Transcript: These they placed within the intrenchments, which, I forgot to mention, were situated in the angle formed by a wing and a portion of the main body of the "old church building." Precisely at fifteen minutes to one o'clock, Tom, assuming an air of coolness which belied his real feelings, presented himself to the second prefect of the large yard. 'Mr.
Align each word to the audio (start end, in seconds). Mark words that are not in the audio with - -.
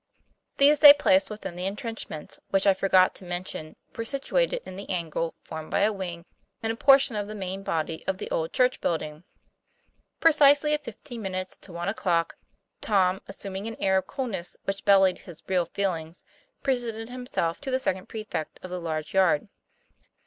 These 0.57 0.79
they 0.79 0.93
placed 0.93 1.29
within 1.29 1.55
the 1.55 1.67
intrenchments, 1.67 2.39
which, 2.49 2.65
I 2.65 2.73
forgot 2.73 3.13
to 3.13 3.23
mention, 3.23 3.75
were 3.95 4.03
situated 4.03 4.63
in 4.65 4.75
the 4.75 4.89
angle 4.89 5.35
formed 5.43 5.69
by 5.69 5.81
a 5.81 5.93
wing 5.93 6.25
and 6.63 6.73
a 6.73 6.75
portion 6.75 7.15
of 7.15 7.27
the 7.27 7.35
main 7.35 7.61
body 7.61 8.03
of 8.07 8.17
the 8.17 8.27
"old 8.31 8.51
church 8.51 8.81
building." 8.81 9.25
Precisely 10.19 10.73
at 10.73 10.83
fifteen 10.83 11.21
minutes 11.21 11.55
to 11.57 11.71
one 11.71 11.87
o'clock, 11.87 12.35
Tom, 12.81 13.21
assuming 13.27 13.67
an 13.67 13.75
air 13.79 13.95
of 13.97 14.07
coolness 14.07 14.57
which 14.63 14.85
belied 14.85 15.19
his 15.19 15.43
real 15.47 15.65
feelings, 15.65 16.23
presented 16.63 17.09
himself 17.09 17.61
to 17.61 17.69
the 17.69 17.77
second 17.77 18.09
prefect 18.09 18.59
of 18.63 18.71
the 18.71 18.81
large 18.81 19.13
yard. 19.13 19.41
'Mr. 19.43 19.49